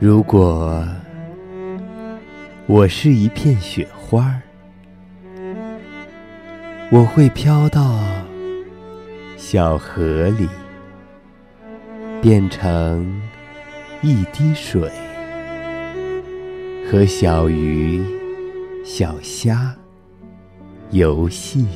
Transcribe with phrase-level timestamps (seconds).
[0.00, 0.86] 如果
[2.66, 4.40] 我是一片雪花，
[6.92, 7.98] 我会飘到
[9.36, 10.48] 小河里，
[12.22, 13.20] 变成
[14.00, 14.88] 一滴水，
[16.88, 18.00] 和小鱼、
[18.84, 19.74] 小虾
[20.92, 21.66] 游戏。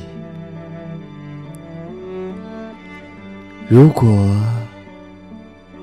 [3.67, 4.07] 如果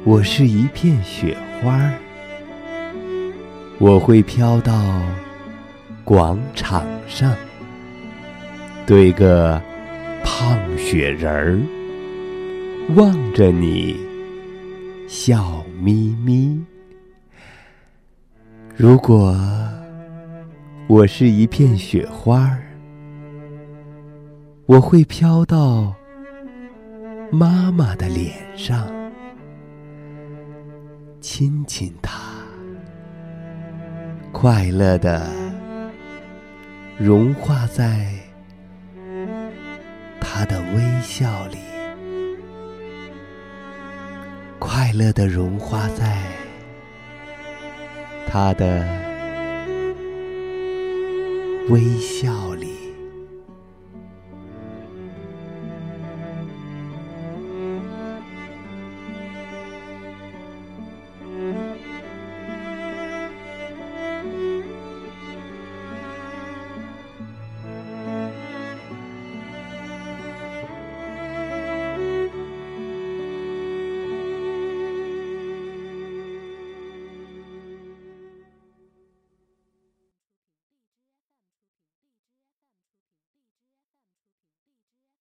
[0.04, 1.92] 我是一片雪花儿，
[3.80, 5.00] 我会飘到
[6.04, 7.34] 广场上，
[8.86, 9.58] 堆个
[10.22, 11.58] 胖雪人儿，
[12.94, 13.98] 望着你
[15.08, 16.62] 笑眯眯。
[18.76, 19.34] 如果
[20.86, 22.62] 我是一片雪花儿，
[24.66, 25.94] 我会飘到
[27.32, 28.86] 妈妈的脸上，
[31.22, 32.19] 亲亲她。
[34.32, 35.28] 快乐的
[36.98, 38.06] 融化在
[40.20, 41.58] 他的微笑里，
[44.58, 46.22] 快乐的融化在
[48.26, 48.86] 他的
[51.68, 52.79] 微笑里。